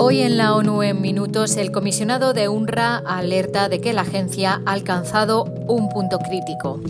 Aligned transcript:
Hoy 0.00 0.20
en 0.20 0.36
la 0.36 0.54
ONU 0.54 0.84
en 0.84 1.00
minutos, 1.00 1.56
el 1.56 1.72
comisionado 1.72 2.32
de 2.32 2.48
UNRWA 2.48 2.98
alerta 2.98 3.68
de 3.68 3.80
que 3.80 3.92
la 3.92 4.02
agencia 4.02 4.62
ha 4.64 4.72
alcanzado 4.72 5.42
un 5.66 5.88
punto 5.88 6.20
crítico. 6.20 6.80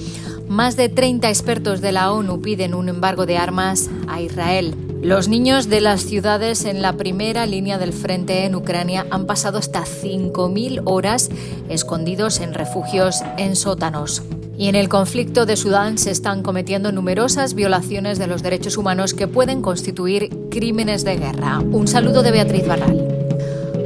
Más 0.46 0.76
de 0.76 0.90
30 0.90 1.26
expertos 1.30 1.80
de 1.80 1.92
la 1.92 2.12
ONU 2.12 2.42
piden 2.42 2.74
un 2.74 2.90
embargo 2.90 3.24
de 3.24 3.38
armas 3.38 3.88
a 4.08 4.20
Israel. 4.20 4.74
Los 5.00 5.26
niños 5.26 5.70
de 5.70 5.80
las 5.80 6.02
ciudades 6.02 6.66
en 6.66 6.82
la 6.82 6.98
primera 6.98 7.46
línea 7.46 7.78
del 7.78 7.94
frente 7.94 8.44
en 8.44 8.54
Ucrania 8.54 9.06
han 9.10 9.24
pasado 9.24 9.56
hasta 9.56 9.84
5.000 9.84 10.82
horas 10.84 11.30
escondidos 11.70 12.40
en 12.40 12.52
refugios 12.52 13.22
en 13.38 13.56
sótanos. 13.56 14.22
Y 14.58 14.66
en 14.66 14.74
el 14.74 14.88
conflicto 14.88 15.46
de 15.46 15.56
Sudán 15.56 15.98
se 15.98 16.10
están 16.10 16.42
cometiendo 16.42 16.90
numerosas 16.90 17.54
violaciones 17.54 18.18
de 18.18 18.26
los 18.26 18.42
derechos 18.42 18.76
humanos 18.76 19.14
que 19.14 19.28
pueden 19.28 19.62
constituir 19.62 20.30
crímenes 20.50 21.04
de 21.04 21.16
guerra. 21.16 21.60
Un 21.60 21.86
saludo 21.86 22.24
de 22.24 22.32
Beatriz 22.32 22.66
Barral. 22.66 23.18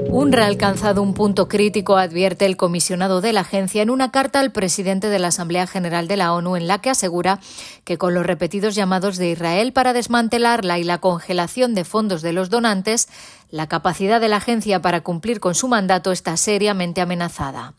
UNRWA 0.09 0.45
ha 0.45 0.47
alcanzado 0.47 1.03
un 1.03 1.15
punto 1.15 1.49
crítico, 1.49 1.97
advierte 1.97 2.45
el 2.45 2.59
comisionado 2.59 3.23
de 3.23 3.33
la 3.33 3.41
agencia 3.41 3.83
en 3.83 3.89
una 3.89 4.11
carta 4.11 4.41
al 4.41 4.53
presidente 4.53 5.09
de 5.09 5.19
la 5.19 5.29
Asamblea 5.29 5.67
General 5.67 6.07
de 6.07 6.19
la 6.19 6.35
ONU 6.35 6.57
en 6.57 6.67
la 6.67 6.81
que 6.81 6.91
asegura 6.91 7.41
que 7.85 7.97
con 7.97 8.13
los 8.13 8.27
repetidos 8.27 8.75
llamados 8.75 9.17
de 9.17 9.31
Israel 9.31 9.73
para 9.73 9.95
desmantelarla 9.95 10.79
y 10.79 10.85
la 10.85 10.99
congelación 10.99 11.75
de 11.75 11.85
fondos 11.85 12.21
de 12.21 12.35
los 12.35 12.51
donantes, 12.51 13.09
la 13.53 13.69
capacidad 13.69 14.19
de 14.21 14.29
la 14.29 14.39
agencia 14.39 14.81
para 14.81 15.03
cumplir 15.03 15.39
con 15.39 15.55
su 15.55 15.69
mandato 15.69 16.11
está 16.11 16.37
seriamente 16.39 17.03
amenazada. 17.03 17.75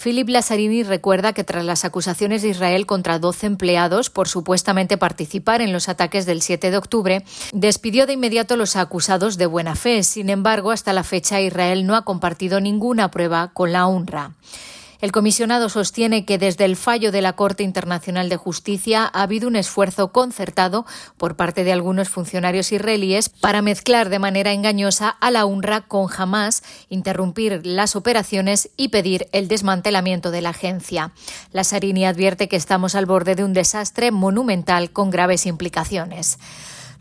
Philip 0.00 0.28
Lazzarini 0.28 0.82
recuerda 0.82 1.32
que 1.32 1.42
tras 1.42 1.64
las 1.64 1.86
acusaciones 1.86 2.42
de 2.42 2.50
Israel 2.50 2.84
contra 2.84 3.18
12 3.18 3.46
empleados 3.46 4.10
por 4.10 4.28
supuestamente 4.28 4.98
participar 4.98 5.62
en 5.62 5.72
los 5.72 5.88
ataques 5.88 6.26
del 6.26 6.42
7 6.42 6.70
de 6.70 6.76
octubre, 6.76 7.24
despidió 7.52 8.06
de 8.06 8.12
inmediato 8.12 8.54
a 8.54 8.56
los 8.58 8.76
acusados 8.76 9.38
de 9.38 9.46
buena 9.46 9.74
fe. 9.74 10.02
Sin 10.02 10.28
embargo, 10.28 10.70
hasta 10.70 10.92
la 10.92 11.02
fecha 11.02 11.40
Israel 11.40 11.86
no 11.86 11.96
ha 11.96 12.04
compartido 12.04 12.60
ninguna 12.60 13.10
prueba 13.10 13.52
con 13.54 13.72
la 13.72 13.86
UNRWA. 13.86 14.34
El 15.00 15.12
comisionado 15.12 15.68
sostiene 15.68 16.24
que 16.24 16.38
desde 16.38 16.64
el 16.64 16.76
fallo 16.76 17.12
de 17.12 17.22
la 17.22 17.34
Corte 17.34 17.62
Internacional 17.62 18.28
de 18.28 18.36
Justicia 18.36 19.10
ha 19.12 19.22
habido 19.22 19.48
un 19.48 19.56
esfuerzo 19.56 20.12
concertado 20.12 20.86
por 21.16 21.36
parte 21.36 21.64
de 21.64 21.72
algunos 21.72 22.08
funcionarios 22.08 22.72
israelíes 22.72 23.28
para 23.28 23.62
mezclar 23.62 24.08
de 24.08 24.18
manera 24.18 24.52
engañosa 24.52 25.08
a 25.08 25.30
la 25.30 25.44
UNRWA 25.44 25.82
con 25.82 26.08
Hamas, 26.16 26.62
interrumpir 26.88 27.60
las 27.64 27.96
operaciones 27.96 28.70
y 28.76 28.88
pedir 28.88 29.28
el 29.32 29.48
desmantelamiento 29.48 30.30
de 30.30 30.42
la 30.42 30.50
agencia. 30.50 31.12
La 31.52 31.64
Sarini 31.64 32.06
advierte 32.06 32.48
que 32.48 32.56
estamos 32.56 32.94
al 32.94 33.06
borde 33.06 33.34
de 33.34 33.44
un 33.44 33.52
desastre 33.52 34.10
monumental 34.10 34.90
con 34.90 35.10
graves 35.10 35.46
implicaciones. 35.46 36.38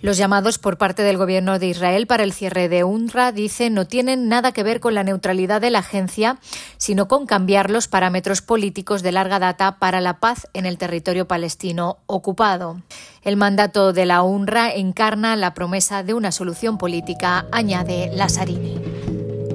Los 0.01 0.17
llamados 0.17 0.59
por 0.59 0.77
parte 0.77 1.03
del 1.03 1.17
gobierno 1.17 1.57
de 1.57 1.67
Israel 1.67 2.07
para 2.07 2.23
el 2.23 2.33
cierre 2.33 2.69
de 2.69 2.83
UNRWA, 2.83 3.31
dice, 3.31 3.69
no 3.69 3.87
tienen 3.87 4.27
nada 4.27 4.51
que 4.51 4.63
ver 4.63 4.79
con 4.79 4.93
la 4.93 5.03
neutralidad 5.03 5.61
de 5.61 5.71
la 5.71 5.79
agencia, 5.79 6.37
sino 6.77 7.07
con 7.07 7.25
cambiar 7.25 7.69
los 7.69 7.87
parámetros 7.87 8.41
políticos 8.41 9.01
de 9.03 9.11
larga 9.11 9.39
data 9.39 9.79
para 9.79 10.01
la 10.01 10.19
paz 10.19 10.47
en 10.53 10.65
el 10.65 10.77
territorio 10.77 11.27
palestino 11.27 11.97
ocupado. 12.05 12.81
El 13.23 13.37
mandato 13.37 13.93
de 13.93 14.05
la 14.05 14.21
UNRWA 14.21 14.71
encarna 14.71 15.35
la 15.35 15.53
promesa 15.53 16.03
de 16.03 16.13
una 16.13 16.31
solución 16.31 16.77
política, 16.77 17.45
añade 17.51 18.11
Lazzarini. 18.13 18.94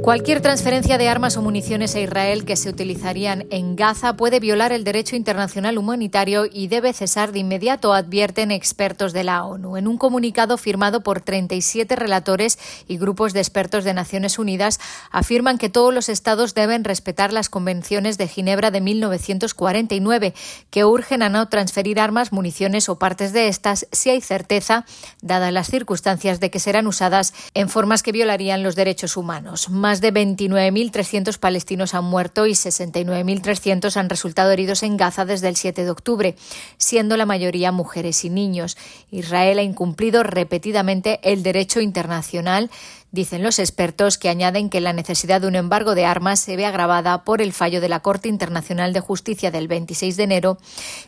Cualquier 0.02 0.40
transferencia 0.40 0.96
de 0.96 1.10
armas 1.10 1.36
o 1.36 1.42
municiones 1.42 1.94
a 1.94 2.00
Israel 2.00 2.46
que 2.46 2.56
se 2.56 2.70
utilizarían 2.70 3.46
en 3.50 3.76
Gaza 3.76 4.16
puede 4.16 4.40
violar 4.40 4.72
el 4.72 4.82
derecho 4.82 5.14
internacional 5.14 5.76
humanitario 5.76 6.46
y 6.50 6.68
debe 6.68 6.94
cesar 6.94 7.32
de 7.32 7.40
inmediato, 7.40 7.92
advierten 7.92 8.50
expertos 8.50 9.12
de 9.12 9.24
la 9.24 9.44
ONU. 9.44 9.76
En 9.76 9.86
un 9.86 9.98
comunicado 9.98 10.56
firmado 10.56 11.02
por 11.02 11.20
37 11.20 11.96
relatores 11.96 12.58
y 12.88 12.96
grupos 12.96 13.34
de 13.34 13.40
expertos 13.40 13.84
de 13.84 13.92
Naciones 13.92 14.38
Unidas, 14.38 14.80
afirman 15.10 15.58
que 15.58 15.68
todos 15.68 15.92
los 15.92 16.08
estados 16.08 16.54
deben 16.54 16.82
respetar 16.84 17.34
las 17.34 17.50
convenciones 17.50 18.16
de 18.16 18.26
Ginebra 18.26 18.70
de 18.70 18.80
1949, 18.80 20.34
que 20.70 20.84
urgen 20.86 21.22
a 21.22 21.28
no 21.28 21.48
transferir 21.50 22.00
armas, 22.00 22.32
municiones 22.32 22.88
o 22.88 22.98
partes 22.98 23.34
de 23.34 23.48
estas 23.48 23.86
si 23.92 24.08
hay 24.08 24.22
certeza, 24.22 24.86
dadas 25.20 25.52
las 25.52 25.68
circunstancias 25.68 26.40
de 26.40 26.50
que 26.50 26.58
serán 26.58 26.86
usadas 26.86 27.34
en 27.52 27.68
formas 27.68 28.02
que 28.02 28.12
violarían 28.12 28.62
los 28.62 28.76
derechos 28.76 29.18
humanos. 29.18 29.68
Más 29.90 30.00
de 30.00 30.14
29.300 30.14 31.40
palestinos 31.40 31.94
han 31.94 32.04
muerto 32.04 32.46
y 32.46 32.52
69.300 32.52 33.96
han 33.96 34.08
resultado 34.08 34.52
heridos 34.52 34.84
en 34.84 34.96
Gaza 34.96 35.24
desde 35.24 35.48
el 35.48 35.56
7 35.56 35.82
de 35.82 35.90
octubre, 35.90 36.36
siendo 36.76 37.16
la 37.16 37.26
mayoría 37.26 37.72
mujeres 37.72 38.24
y 38.24 38.30
niños. 38.30 38.76
Israel 39.10 39.58
ha 39.58 39.62
incumplido 39.62 40.22
repetidamente 40.22 41.18
el 41.24 41.42
derecho 41.42 41.80
internacional 41.80 42.70
Dicen 43.12 43.42
los 43.42 43.58
expertos 43.58 44.18
que 44.18 44.28
añaden 44.28 44.70
que 44.70 44.80
la 44.80 44.92
necesidad 44.92 45.40
de 45.40 45.48
un 45.48 45.56
embargo 45.56 45.96
de 45.96 46.04
armas 46.04 46.38
se 46.38 46.56
ve 46.56 46.64
agravada 46.64 47.24
por 47.24 47.42
el 47.42 47.52
fallo 47.52 47.80
de 47.80 47.88
la 47.88 48.00
Corte 48.00 48.28
Internacional 48.28 48.92
de 48.92 49.00
Justicia 49.00 49.50
del 49.50 49.66
26 49.66 50.16
de 50.16 50.22
enero, 50.22 50.58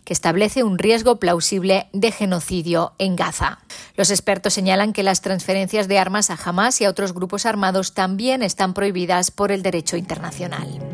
que 0.04 0.12
establece 0.12 0.64
un 0.64 0.78
riesgo 0.78 1.20
plausible 1.20 1.88
de 1.92 2.10
genocidio 2.10 2.94
en 2.98 3.14
Gaza. 3.14 3.60
Los 3.96 4.10
expertos 4.10 4.54
señalan 4.54 4.92
que 4.92 5.04
las 5.04 5.20
transferencias 5.20 5.86
de 5.86 5.98
armas 5.98 6.30
a 6.30 6.38
Hamas 6.44 6.80
y 6.80 6.86
a 6.86 6.90
otros 6.90 7.14
grupos 7.14 7.46
armados 7.46 7.94
también 7.94 8.42
están 8.42 8.74
prohibidas 8.74 9.30
por 9.30 9.52
el 9.52 9.62
derecho 9.62 9.96
internacional. 9.96 10.91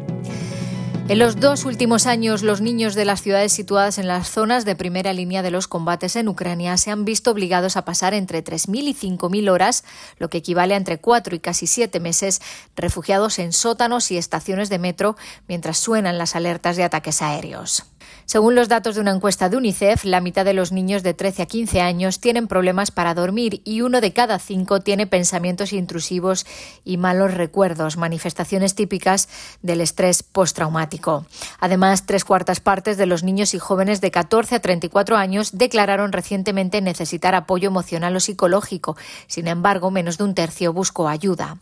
En 1.08 1.18
los 1.18 1.40
dos 1.40 1.64
últimos 1.64 2.06
años, 2.06 2.42
los 2.42 2.60
niños 2.60 2.94
de 2.94 3.06
las 3.06 3.22
ciudades 3.22 3.50
situadas 3.50 3.96
en 3.96 4.06
las 4.08 4.28
zonas 4.30 4.66
de 4.66 4.76
primera 4.76 5.14
línea 5.14 5.40
de 5.40 5.50
los 5.50 5.66
combates 5.66 6.16
en 6.16 6.28
Ucrania 6.28 6.76
se 6.76 6.90
han 6.90 7.06
visto 7.06 7.30
obligados 7.30 7.78
a 7.78 7.86
pasar 7.86 8.12
entre 8.12 8.44
3.000 8.44 8.88
y 8.88 8.94
5.000 8.94 9.50
horas, 9.50 9.84
lo 10.18 10.28
que 10.28 10.36
equivale 10.36 10.74
a 10.74 10.76
entre 10.76 10.98
cuatro 10.98 11.34
y 11.34 11.38
casi 11.38 11.66
siete 11.66 11.98
meses, 11.98 12.42
refugiados 12.76 13.38
en 13.38 13.54
sótanos 13.54 14.10
y 14.10 14.18
estaciones 14.18 14.68
de 14.68 14.78
metro 14.78 15.16
mientras 15.48 15.78
suenan 15.78 16.18
las 16.18 16.36
alertas 16.36 16.76
de 16.76 16.84
ataques 16.84 17.22
aéreos. 17.22 17.84
Según 18.30 18.54
los 18.54 18.68
datos 18.68 18.94
de 18.94 19.00
una 19.00 19.12
encuesta 19.12 19.48
de 19.48 19.56
UNICEF, 19.56 20.04
la 20.04 20.20
mitad 20.20 20.44
de 20.44 20.52
los 20.52 20.70
niños 20.70 21.02
de 21.02 21.14
13 21.14 21.40
a 21.40 21.46
15 21.46 21.80
años 21.80 22.20
tienen 22.20 22.46
problemas 22.46 22.90
para 22.90 23.14
dormir 23.14 23.62
y 23.64 23.80
uno 23.80 24.02
de 24.02 24.12
cada 24.12 24.38
cinco 24.38 24.80
tiene 24.80 25.06
pensamientos 25.06 25.72
intrusivos 25.72 26.44
y 26.84 26.98
malos 26.98 27.32
recuerdos, 27.32 27.96
manifestaciones 27.96 28.74
típicas 28.74 29.30
del 29.62 29.80
estrés 29.80 30.22
postraumático. 30.22 31.24
Además, 31.58 32.04
tres 32.04 32.26
cuartas 32.26 32.60
partes 32.60 32.98
de 32.98 33.06
los 33.06 33.22
niños 33.22 33.54
y 33.54 33.58
jóvenes 33.58 34.02
de 34.02 34.10
14 34.10 34.56
a 34.56 34.60
34 34.60 35.16
años 35.16 35.56
declararon 35.56 36.12
recientemente 36.12 36.82
necesitar 36.82 37.34
apoyo 37.34 37.68
emocional 37.68 38.14
o 38.14 38.20
psicológico. 38.20 38.98
Sin 39.26 39.48
embargo, 39.48 39.90
menos 39.90 40.18
de 40.18 40.24
un 40.24 40.34
tercio 40.34 40.74
buscó 40.74 41.08
ayuda. 41.08 41.56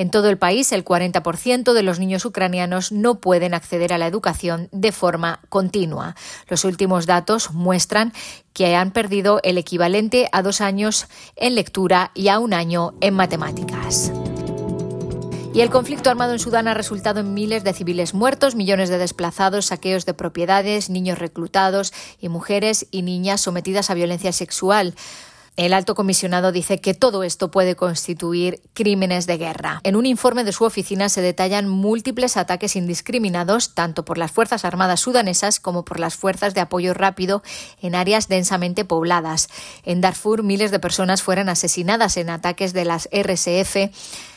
En 0.00 0.10
todo 0.10 0.30
el 0.30 0.38
país, 0.38 0.72
el 0.72 0.82
40% 0.82 1.74
de 1.74 1.82
los 1.82 1.98
niños 1.98 2.24
ucranianos 2.24 2.90
no 2.90 3.20
pueden 3.20 3.52
acceder 3.52 3.92
a 3.92 3.98
la 3.98 4.06
educación 4.06 4.70
de 4.72 4.92
forma 4.92 5.40
continua. 5.50 6.16
Los 6.48 6.64
últimos 6.64 7.04
datos 7.04 7.52
muestran 7.52 8.14
que 8.54 8.74
han 8.76 8.92
perdido 8.92 9.40
el 9.42 9.58
equivalente 9.58 10.30
a 10.32 10.40
dos 10.40 10.62
años 10.62 11.06
en 11.36 11.54
lectura 11.54 12.12
y 12.14 12.28
a 12.28 12.38
un 12.38 12.54
año 12.54 12.94
en 13.02 13.12
matemáticas. 13.12 14.10
Y 15.52 15.60
el 15.60 15.68
conflicto 15.68 16.08
armado 16.08 16.32
en 16.32 16.38
Sudán 16.38 16.66
ha 16.66 16.72
resultado 16.72 17.20
en 17.20 17.34
miles 17.34 17.62
de 17.62 17.74
civiles 17.74 18.14
muertos, 18.14 18.54
millones 18.54 18.88
de 18.88 18.96
desplazados, 18.96 19.66
saqueos 19.66 20.06
de 20.06 20.14
propiedades, 20.14 20.88
niños 20.88 21.18
reclutados 21.18 21.92
y 22.18 22.30
mujeres 22.30 22.86
y 22.90 23.02
niñas 23.02 23.42
sometidas 23.42 23.90
a 23.90 23.94
violencia 23.94 24.32
sexual. 24.32 24.94
El 25.60 25.74
alto 25.74 25.94
comisionado 25.94 26.52
dice 26.52 26.80
que 26.80 26.94
todo 26.94 27.22
esto 27.22 27.50
puede 27.50 27.76
constituir 27.76 28.62
crímenes 28.72 29.26
de 29.26 29.36
guerra. 29.36 29.82
En 29.84 29.94
un 29.94 30.06
informe 30.06 30.42
de 30.42 30.54
su 30.54 30.64
oficina 30.64 31.10
se 31.10 31.20
detallan 31.20 31.68
múltiples 31.68 32.38
ataques 32.38 32.76
indiscriminados, 32.76 33.74
tanto 33.74 34.06
por 34.06 34.16
las 34.16 34.32
Fuerzas 34.32 34.64
Armadas 34.64 35.00
sudanesas 35.00 35.60
como 35.60 35.84
por 35.84 36.00
las 36.00 36.16
Fuerzas 36.16 36.54
de 36.54 36.62
Apoyo 36.62 36.94
Rápido 36.94 37.42
en 37.82 37.94
áreas 37.94 38.26
densamente 38.26 38.86
pobladas. 38.86 39.50
En 39.84 40.00
Darfur, 40.00 40.42
miles 40.42 40.70
de 40.70 40.78
personas 40.78 41.20
fueron 41.20 41.50
asesinadas 41.50 42.16
en 42.16 42.30
ataques 42.30 42.72
de 42.72 42.86
las 42.86 43.10
RSF 43.12 43.92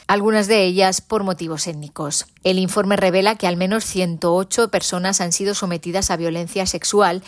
algunas 0.07 0.47
de 0.47 0.63
ellas 0.65 0.99
por 0.99 1.23
motivos 1.23 1.67
étnicos. 1.67 2.25
El 2.43 2.59
informe 2.59 2.97
revela 2.97 3.35
que 3.35 3.47
al 3.47 3.55
menos 3.55 3.85
108 3.85 4.67
personas 4.67 5.21
han 5.21 5.31
sido 5.31 5.55
sometidas 5.55 6.11
a 6.11 6.17
violencia 6.17 6.65
sexual 6.65 7.23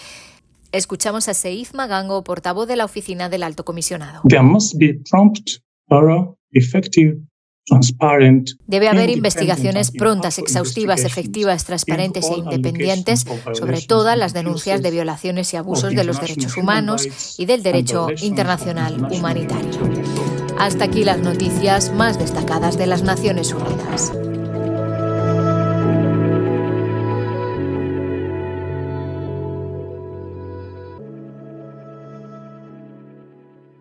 Escuchamos 0.75 1.29
a 1.29 1.33
Seif 1.33 1.73
Magango, 1.73 2.21
portavoz 2.25 2.67
de 2.67 2.75
la 2.75 2.83
oficina 2.83 3.29
del 3.29 3.43
Alto 3.43 3.63
Comisionado. 3.63 4.19
Debe 8.67 8.89
haber 8.89 9.09
investigaciones 9.09 9.91
prontas, 9.91 10.37
exhaustivas, 10.37 11.05
efectivas, 11.05 11.63
transparentes 11.63 12.29
e 12.29 12.39
independientes 12.39 13.25
sobre 13.53 13.81
todas 13.83 14.17
las 14.17 14.33
denuncias 14.33 14.81
de 14.81 14.91
violaciones 14.91 15.53
y 15.53 15.57
abusos 15.57 15.95
de 15.95 16.03
los 16.03 16.19
derechos 16.19 16.57
humanos 16.57 17.07
y 17.39 17.45
del 17.45 17.63
derecho 17.63 18.07
internacional 18.21 19.07
humanitario. 19.13 19.79
Hasta 20.59 20.83
aquí 20.83 21.05
las 21.05 21.19
noticias 21.19 21.93
más 21.93 22.19
destacadas 22.19 22.77
de 22.77 22.87
las 22.87 23.01
Naciones 23.01 23.53
Unidas. 23.53 24.11